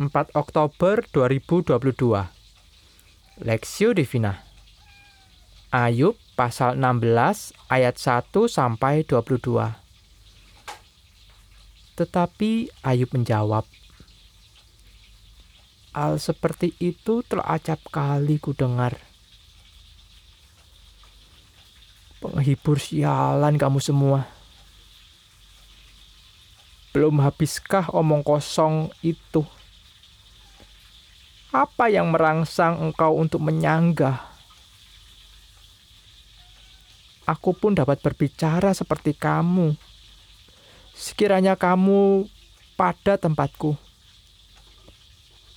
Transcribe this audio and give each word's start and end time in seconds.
4 0.00 0.32
Oktober 0.32 1.04
2022 1.12 1.76
Lexio 3.44 3.92
Divina. 3.92 4.40
Ayub 5.68 6.16
pasal 6.32 6.80
16 6.80 7.52
ayat 7.68 8.00
1 8.00 8.32
sampai 8.48 9.04
22 9.04 9.60
Tetapi 12.00 12.72
Ayub 12.80 13.12
menjawab 13.12 13.68
Hal 15.92 16.16
seperti 16.16 16.72
itu 16.80 17.20
telah 17.20 17.60
acap 17.60 17.84
kali 17.92 18.40
ku 18.40 18.56
dengar. 18.56 18.96
Penghibur 22.24 22.80
sialan 22.80 23.60
kamu 23.60 23.84
semua. 23.84 24.24
Belum 26.96 27.20
habiskah 27.20 27.92
omong 27.92 28.24
kosong 28.24 28.88
itu? 29.04 29.44
Apa 31.50 31.90
yang 31.90 32.14
merangsang 32.14 32.78
engkau 32.78 33.18
untuk 33.18 33.42
menyanggah? 33.42 34.22
Aku 37.26 37.50
pun 37.58 37.74
dapat 37.74 37.98
berbicara 37.98 38.70
seperti 38.70 39.18
kamu. 39.18 39.74
Sekiranya 40.94 41.58
kamu 41.58 42.30
pada 42.78 43.18
tempatku, 43.18 43.74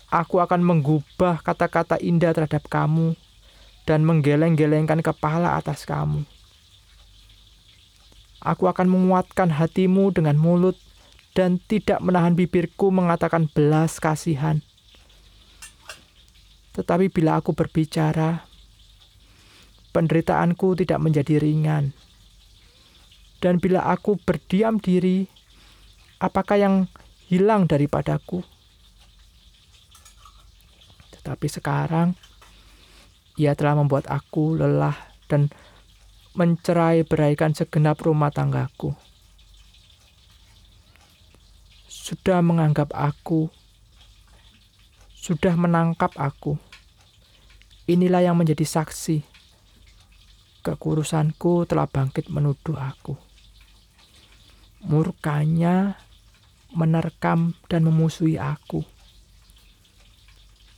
aku 0.09 0.35
akan 0.41 0.65
menggubah 0.65 1.45
kata-kata 1.45 2.01
indah 2.01 2.34
terhadap 2.34 2.65
kamu 2.65 3.13
dan 3.85 4.01
menggeleng-gelengkan 4.01 5.05
kepala 5.05 5.62
atas 5.62 5.85
kamu. 5.85 6.25
Aku 8.41 8.65
akan 8.65 8.89
menguatkan 8.89 9.53
hatimu 9.53 10.09
dengan 10.09 10.41
mulut 10.41 10.73
dan 11.37 11.62
tidak 11.70 12.01
menahan 12.01 12.34
bibirku 12.34 12.89
mengatakan 12.89 13.45
belas 13.45 14.01
kasihan. 14.01 14.65
Tetapi 16.73 17.10
bila 17.13 17.38
aku 17.38 17.54
berbicara, 17.54 18.46
penderitaanku 19.93 20.74
tidak 20.82 20.99
menjadi 21.02 21.38
ringan. 21.38 21.93
Dan 23.38 23.62
bila 23.62 23.85
aku 23.90 24.18
berdiam 24.18 24.82
diri, 24.82 25.27
apakah 26.18 26.57
yang 26.57 26.76
hilang 27.30 27.70
daripadaku? 27.70 28.41
Tetapi 31.20 31.48
sekarang, 31.48 32.18
ia 33.37 33.54
telah 33.54 33.77
membuat 33.77 34.10
aku 34.10 34.58
lelah 34.58 34.96
dan 35.30 35.54
mencerai 36.34 37.05
beraikan 37.05 37.54
segenap 37.54 38.02
rumah 38.02 38.34
tanggaku 38.34 38.98
sudah 42.04 42.43
menganggap 42.43 42.91
aku, 42.91 43.48
sudah 45.24 45.55
menangkap 45.55 46.12
aku. 46.20 46.60
Inilah 47.88 48.27
yang 48.27 48.35
menjadi 48.35 48.68
saksi. 48.68 49.24
Kekurusanku 50.68 51.63
telah 51.63 51.88
bangkit 51.88 52.27
menuduh 52.27 52.76
aku. 52.76 53.15
Murkanya 54.84 55.96
menerkam 56.76 57.55
dan 57.71 57.88
memusuhi 57.88 58.35
aku. 58.35 58.84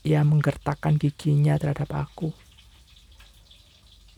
Ia 0.05 0.21
menggertakkan 0.21 1.01
giginya 1.01 1.57
terhadap 1.57 1.89
aku. 1.89 2.29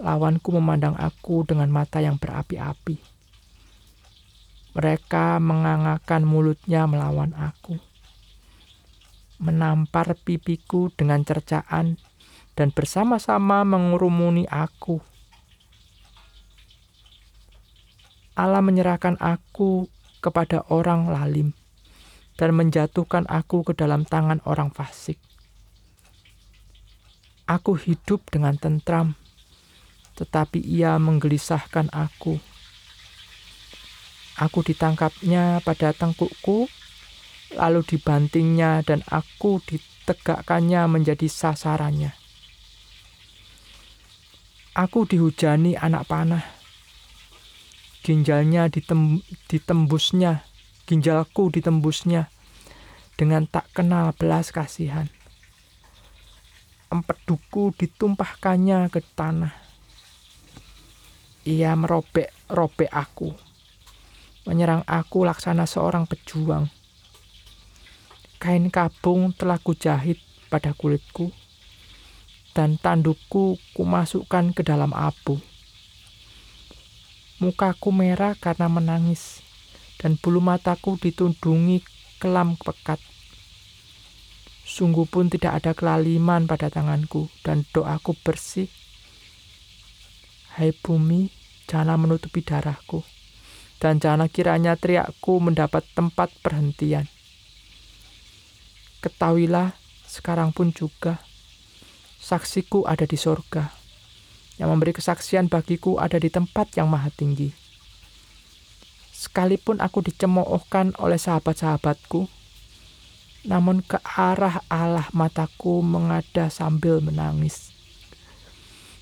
Lawanku 0.04 0.52
memandang 0.60 1.00
aku 1.00 1.48
dengan 1.48 1.72
mata 1.72 2.04
yang 2.04 2.20
berapi-api 2.20 3.16
mereka 4.78 5.42
mengangakan 5.42 6.22
mulutnya 6.22 6.86
melawan 6.86 7.34
aku, 7.34 7.82
menampar 9.38 10.18
pipiku 10.18 10.90
dengan 10.94 11.22
cercaan, 11.22 11.98
dan 12.58 12.74
bersama-sama 12.74 13.62
mengurumuni 13.62 14.50
aku. 14.50 15.02
Allah 18.38 18.62
menyerahkan 18.62 19.18
aku 19.18 19.90
kepada 20.22 20.66
orang 20.70 21.10
lalim 21.10 21.58
dan 22.38 22.54
menjatuhkan 22.54 23.26
aku 23.26 23.66
ke 23.66 23.74
dalam 23.74 24.06
tangan 24.06 24.42
orang 24.46 24.70
fasik. 24.70 25.18
Aku 27.50 27.80
hidup 27.80 28.28
dengan 28.30 28.60
tentram, 28.60 29.18
tetapi 30.20 30.62
ia 30.62 31.00
menggelisahkan 31.02 31.90
aku 31.90 32.38
Aku 34.38 34.62
ditangkapnya 34.62 35.66
pada 35.66 35.98
tengkukku, 35.98 36.70
lalu 37.56 37.86
dibantingnya 37.86 38.84
dan 38.84 39.06
aku 39.08 39.64
ditegakkannya 39.64 40.84
menjadi 40.90 41.28
sasarannya. 41.30 42.12
Aku 44.78 45.08
dihujani 45.08 45.74
anak 45.80 46.06
panah. 46.06 46.46
Ginjalnya 48.06 48.70
ditem, 48.70 49.24
ditembusnya, 49.50 50.46
ginjalku 50.86 51.50
ditembusnya 51.50 52.30
dengan 53.18 53.50
tak 53.50 53.68
kenal 53.74 54.14
belas 54.14 54.54
kasihan. 54.54 55.10
Empeduku 56.88 57.76
ditumpahkannya 57.76 58.88
ke 58.94 59.02
tanah. 59.18 59.52
Ia 61.44 61.76
merobek-robek 61.76 62.92
aku 62.92 63.48
menyerang 64.48 64.88
aku 64.88 65.28
laksana 65.28 65.68
seorang 65.68 66.08
pejuang. 66.08 66.72
Kain 68.38 68.70
kabung 68.70 69.34
telah 69.34 69.58
kujahit 69.58 70.22
pada 70.48 70.72
kulitku, 70.78 71.34
dan 72.54 72.78
tandukku 72.78 73.58
kumasukkan 73.74 74.54
ke 74.54 74.62
dalam 74.62 74.94
abu. 74.94 75.42
Mukaku 77.42 77.90
merah 77.90 78.38
karena 78.38 78.70
menangis, 78.70 79.42
dan 79.98 80.18
bulu 80.22 80.42
mataku 80.42 81.02
ditundungi 81.02 81.82
kelam 82.22 82.58
pekat. 82.62 83.02
Sungguh 84.68 85.10
pun 85.10 85.34
tidak 85.34 85.64
ada 85.64 85.72
kelaliman 85.74 86.46
pada 86.46 86.70
tanganku, 86.70 87.30
dan 87.42 87.66
doaku 87.74 88.14
bersih. 88.22 88.70
Hai 90.54 90.74
bumi, 90.74 91.30
janganlah 91.66 91.98
menutupi 91.98 92.42
darahku 92.42 93.06
dan 93.78 94.02
janganlah 94.02 94.30
kiranya 94.30 94.74
teriakku 94.74 95.38
mendapat 95.38 95.86
tempat 95.94 96.34
perhentian. 96.42 97.06
Ketahuilah 98.98 99.78
sekarang 100.10 100.50
pun 100.50 100.74
juga, 100.74 101.22
saksiku 102.18 102.90
ada 102.90 103.06
di 103.06 103.14
sorga, 103.14 103.70
yang 104.58 104.74
memberi 104.74 104.98
kesaksian 104.98 105.52
bagiku 105.52 106.02
ada 106.02 106.18
di 106.18 106.34
tempat 106.34 106.74
yang 106.74 106.90
maha 106.90 107.14
tinggi. 107.14 107.54
Sekalipun 109.14 109.82
aku 109.82 110.06
dicemoohkan 110.06 110.94
oleh 111.02 111.18
sahabat-sahabatku, 111.18 112.30
namun 113.46 113.86
ke 113.86 113.98
arah 114.04 114.62
Allah 114.70 115.10
mataku 115.14 115.82
mengada 115.82 116.50
sambil 116.54 117.02
menangis. 117.02 117.74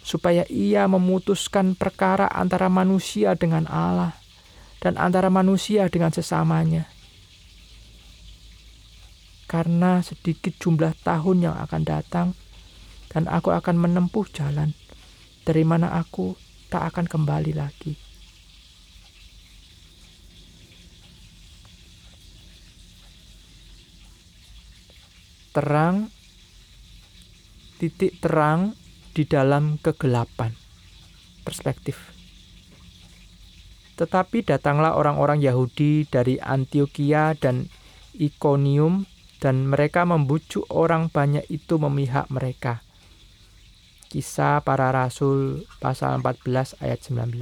Supaya 0.05 0.45
ia 0.47 0.85
memutuskan 0.85 1.73
perkara 1.73 2.29
antara 2.29 2.69
manusia 2.69 3.33
dengan 3.33 3.65
Allah 3.67 4.13
dan 4.79 4.95
antara 5.01 5.33
manusia 5.33 5.89
dengan 5.89 6.13
sesamanya. 6.13 6.94
Karena 9.45 10.01
sedikit 10.01 10.57
jumlah 10.57 10.97
tahun 11.05 11.49
yang 11.49 11.55
akan 11.55 11.81
datang, 11.85 12.27
dan 13.13 13.31
aku 13.31 13.55
akan 13.55 13.79
menempuh 13.79 14.27
jalan 14.33 14.75
dari 15.45 15.61
mana 15.61 15.93
aku 15.93 16.35
tak 16.67 16.91
akan 16.91 17.05
kembali 17.05 17.53
lagi. 17.55 17.93
Terang, 25.55 26.11
titik 27.79 28.19
terang 28.19 28.75
di 29.15 29.23
dalam 29.23 29.79
kegelapan. 29.79 30.51
Perspektif. 31.47 32.11
Tetapi 33.95 34.43
datanglah 34.43 34.99
orang-orang 34.99 35.39
Yahudi 35.39 36.03
dari 36.11 36.35
Antioquia 36.43 37.31
dan 37.39 37.71
Ikonium 38.11 39.07
dan 39.41 39.67
mereka 39.67 40.07
membujuk 40.07 40.65
orang 40.71 41.11
banyak 41.11 41.43
itu 41.51 41.75
memihak 41.79 42.27
mereka. 42.31 42.81
Kisah 44.07 44.63
para 44.63 44.93
Rasul 44.95 45.67
pasal 45.83 46.21
14 46.23 46.79
ayat 46.79 46.99
19. 47.03 47.35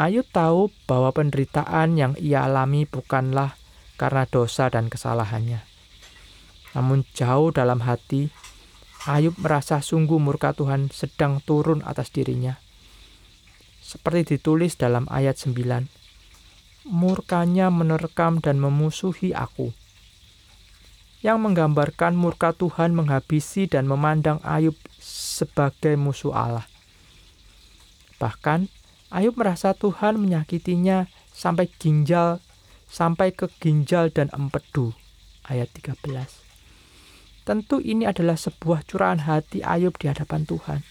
Ayub 0.00 0.26
tahu 0.32 0.72
bahwa 0.88 1.12
penderitaan 1.12 1.94
yang 2.00 2.12
ia 2.18 2.48
alami 2.48 2.88
bukanlah 2.88 3.54
karena 4.00 4.24
dosa 4.26 4.72
dan 4.72 4.88
kesalahannya. 4.88 5.62
Namun 6.72 7.04
jauh 7.12 7.52
dalam 7.52 7.84
hati, 7.84 8.32
Ayub 9.04 9.36
merasa 9.38 9.84
sungguh 9.84 10.16
murka 10.16 10.56
Tuhan 10.56 10.88
sedang 10.90 11.44
turun 11.44 11.84
atas 11.84 12.08
dirinya 12.10 12.58
seperti 13.92 14.38
ditulis 14.38 14.78
dalam 14.78 15.04
ayat 15.12 15.36
9. 15.36 16.01
Murkanya 16.82 17.70
menerkam 17.70 18.42
dan 18.42 18.58
memusuhi 18.58 19.30
aku. 19.30 19.70
yang 21.22 21.38
menggambarkan 21.38 22.18
murka 22.18 22.50
Tuhan 22.50 22.98
menghabisi 22.98 23.70
dan 23.70 23.86
memandang 23.86 24.42
Ayub 24.42 24.74
sebagai 24.98 25.94
musuh 25.94 26.34
Allah. 26.34 26.66
Bahkan, 28.18 28.66
Ayub 29.14 29.38
merasa 29.38 29.70
Tuhan 29.70 30.18
menyakitinya 30.18 31.06
sampai 31.30 31.70
ginjal, 31.78 32.42
sampai 32.90 33.30
ke 33.30 33.46
ginjal 33.62 34.10
dan 34.10 34.34
empedu. 34.34 34.98
Ayat 35.46 35.70
13. 35.70 36.02
Tentu 37.46 37.78
ini 37.78 38.02
adalah 38.02 38.34
sebuah 38.34 38.82
curahan 38.82 39.22
hati 39.22 39.62
Ayub 39.62 39.94
di 40.02 40.10
hadapan 40.10 40.42
Tuhan. 40.42 40.82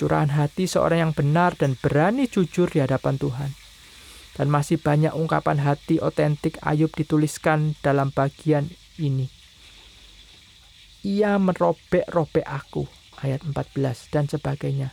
Curahan 0.00 0.32
hati 0.32 0.64
seorang 0.64 1.08
yang 1.08 1.12
benar 1.12 1.52
dan 1.60 1.76
berani 1.76 2.24
jujur 2.24 2.72
di 2.72 2.80
hadapan 2.80 3.20
Tuhan 3.20 3.65
dan 4.36 4.52
masih 4.52 4.76
banyak 4.76 5.16
ungkapan 5.16 5.56
hati 5.64 5.96
otentik 5.96 6.60
Ayub 6.60 6.92
dituliskan 6.92 7.72
dalam 7.80 8.12
bagian 8.12 8.68
ini. 9.00 9.32
Ia 11.00 11.40
merobek-robek 11.40 12.44
aku, 12.44 12.84
ayat 13.24 13.40
14 13.42 14.12
dan 14.12 14.28
sebagainya. 14.28 14.92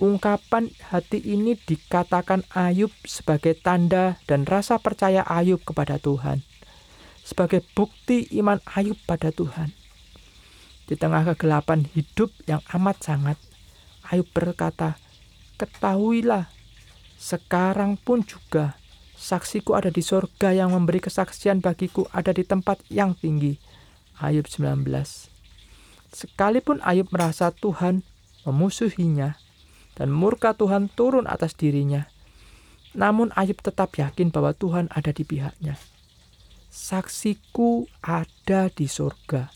Ungkapan 0.00 0.72
hati 0.90 1.22
ini 1.22 1.54
dikatakan 1.54 2.42
Ayub 2.56 2.90
sebagai 3.04 3.54
tanda 3.54 4.18
dan 4.24 4.48
rasa 4.48 4.80
percaya 4.80 5.22
Ayub 5.28 5.60
kepada 5.62 6.00
Tuhan. 6.00 6.42
Sebagai 7.22 7.62
bukti 7.76 8.26
iman 8.40 8.58
Ayub 8.74 8.96
pada 9.04 9.30
Tuhan. 9.30 9.76
Di 10.84 10.96
tengah 10.96 11.24
kegelapan 11.32 11.88
hidup 11.94 12.32
yang 12.44 12.60
amat 12.74 13.00
sangat, 13.00 13.38
Ayub 14.08 14.28
berkata, 14.34 14.98
Ketahuilah 15.54 16.53
sekarang 17.24 17.96
pun 17.96 18.20
juga 18.20 18.76
saksiku 19.16 19.72
ada 19.72 19.88
di 19.88 20.04
sorga 20.04 20.52
yang 20.52 20.76
memberi 20.76 21.00
kesaksian 21.00 21.64
bagiku 21.64 22.04
ada 22.12 22.36
di 22.36 22.44
tempat 22.44 22.84
yang 22.92 23.16
tinggi. 23.16 23.56
Ayub 24.20 24.44
19 24.44 24.84
Sekalipun 26.12 26.84
Ayub 26.84 27.08
merasa 27.08 27.48
Tuhan 27.48 28.04
memusuhinya 28.44 29.40
dan 29.96 30.12
murka 30.12 30.52
Tuhan 30.52 30.92
turun 30.92 31.24
atas 31.24 31.56
dirinya, 31.56 32.12
namun 32.92 33.32
Ayub 33.40 33.56
tetap 33.58 33.96
yakin 33.96 34.28
bahwa 34.28 34.52
Tuhan 34.52 34.92
ada 34.92 35.08
di 35.10 35.24
pihaknya. 35.24 35.80
Saksiku 36.68 37.88
ada 38.04 38.68
di 38.68 38.84
sorga. 38.84 39.48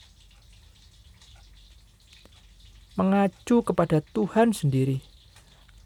Mengacu 2.96 3.62
kepada 3.62 4.02
Tuhan 4.02 4.50
sendiri, 4.56 5.04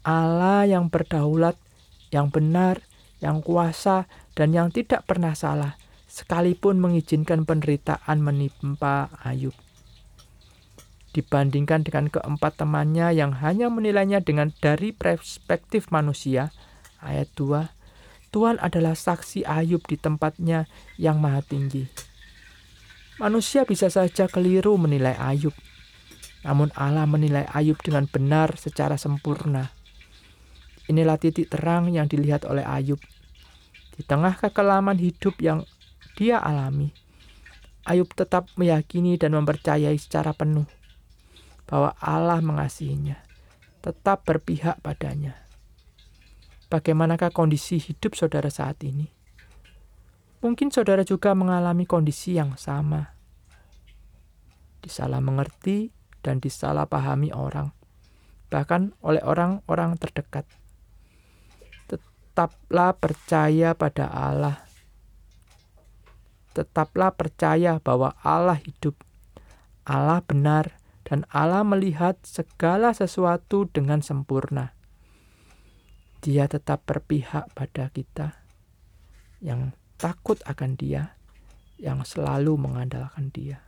Allah 0.01 0.65
yang 0.65 0.89
berdaulat 0.89 1.59
yang 2.13 2.29
benar, 2.29 2.85
yang 3.17 3.41
kuasa, 3.41 4.05
dan 4.37 4.53
yang 4.53 4.69
tidak 4.69 5.09
pernah 5.09 5.33
salah, 5.33 5.81
sekalipun 6.05 6.77
mengizinkan 6.77 7.49
penderitaan 7.49 8.21
menimpa 8.21 9.09
Ayub. 9.25 9.57
Dibandingkan 11.17 11.81
dengan 11.81 12.09
keempat 12.13 12.61
temannya 12.61 13.13
yang 13.17 13.33
hanya 13.41 13.69
menilainya 13.73 14.21
dengan 14.21 14.53
dari 14.61 14.93
perspektif 14.93 15.89
manusia, 15.89 16.53
ayat 17.01 17.29
2, 17.33 18.29
Tuhan 18.33 18.57
adalah 18.61 18.97
saksi 18.97 19.45
Ayub 19.45 19.81
di 19.85 19.97
tempatnya 19.97 20.69
yang 20.97 21.21
maha 21.21 21.41
tinggi. 21.45 21.85
Manusia 23.21 23.61
bisa 23.61 23.93
saja 23.93 24.25
keliru 24.25 24.73
menilai 24.77 25.13
Ayub, 25.21 25.53
namun 26.41 26.73
Allah 26.73 27.05
menilai 27.05 27.45
Ayub 27.53 27.77
dengan 27.77 28.09
benar 28.09 28.57
secara 28.57 28.97
sempurna 28.97 29.82
Inilah 30.91 31.15
titik 31.15 31.47
terang 31.47 31.87
yang 31.87 32.11
dilihat 32.11 32.43
oleh 32.43 32.67
Ayub. 32.67 32.99
Di 33.95 34.03
tengah 34.03 34.35
kekelaman 34.35 34.99
hidup 34.99 35.39
yang 35.39 35.63
dia 36.19 36.43
alami, 36.43 36.91
Ayub 37.87 38.11
tetap 38.11 38.51
meyakini 38.59 39.15
dan 39.15 39.35
mempercayai 39.35 39.95
secara 39.95 40.35
penuh 40.35 40.67
bahwa 41.67 41.95
Allah 41.99 42.43
mengasihinya, 42.43 43.19
tetap 43.79 44.27
berpihak 44.27 44.79
padanya. 44.83 45.39
Bagaimanakah 46.67 47.31
kondisi 47.31 47.79
hidup 47.79 48.17
saudara 48.17 48.49
saat 48.49 48.81
ini? 48.83 49.07
Mungkin 50.43 50.71
saudara 50.75 51.07
juga 51.07 51.31
mengalami 51.31 51.87
kondisi 51.87 52.35
yang 52.35 52.59
sama. 52.59 53.15
Disalah 54.83 55.23
mengerti 55.23 55.95
dan 56.19 56.43
disalahpahami 56.43 57.31
orang, 57.31 57.71
bahkan 58.51 58.91
oleh 58.99 59.23
orang-orang 59.23 59.95
terdekat 59.95 60.43
tetaplah 62.33 62.97
percaya 62.97 63.77
pada 63.77 64.09
Allah. 64.09 64.65
Tetaplah 66.57 67.13
percaya 67.13 67.77
bahwa 67.77 68.17
Allah 68.25 68.57
hidup, 68.57 68.97
Allah 69.85 70.25
benar, 70.25 70.81
dan 71.05 71.29
Allah 71.29 71.61
melihat 71.61 72.17
segala 72.25 72.89
sesuatu 72.97 73.69
dengan 73.69 74.01
sempurna. 74.01 74.73
Dia 76.25 76.49
tetap 76.49 76.89
berpihak 76.89 77.53
pada 77.53 77.93
kita 77.93 78.33
yang 79.37 79.77
takut 80.01 80.41
akan 80.49 80.73
Dia, 80.73 81.13
yang 81.77 82.01
selalu 82.01 82.57
mengandalkan 82.57 83.29
Dia. 83.29 83.61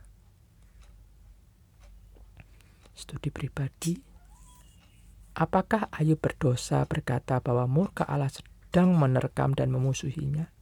Studi 2.98 3.30
pribadi, 3.30 3.94
apakah 5.38 5.86
Ayub 5.94 6.18
berdosa 6.18 6.82
berkata 6.82 7.38
bahwa 7.38 7.70
murka 7.70 8.02
Allah 8.02 8.26
sedang 8.76 8.92
menerkam 8.92 9.56
dan 9.56 9.72
memusuhinya. 9.72 10.52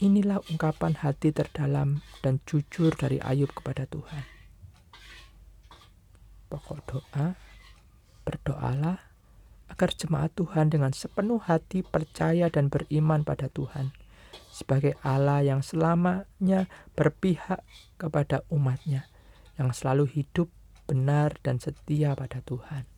Inilah 0.00 0.40
ungkapan 0.48 0.96
hati 0.96 1.28
terdalam 1.28 2.00
dan 2.24 2.40
jujur 2.48 2.96
dari 2.96 3.20
Ayub 3.20 3.52
kepada 3.52 3.84
Tuhan. 3.84 4.24
Pokok 6.48 6.80
doa, 6.88 7.36
berdoalah 8.24 8.96
agar 9.68 9.92
jemaat 9.92 10.32
Tuhan 10.40 10.72
dengan 10.72 10.96
sepenuh 10.96 11.44
hati 11.44 11.84
percaya 11.84 12.48
dan 12.48 12.72
beriman 12.72 13.20
pada 13.20 13.52
Tuhan 13.52 13.92
sebagai 14.48 14.96
Allah 15.04 15.44
yang 15.44 15.60
selamanya 15.60 16.64
berpihak 16.96 17.60
kepada 18.00 18.40
umatnya 18.48 19.04
yang 19.60 19.76
selalu 19.76 20.08
hidup 20.08 20.48
benar 20.88 21.36
dan 21.44 21.60
setia 21.60 22.16
pada 22.16 22.40
Tuhan. 22.40 22.88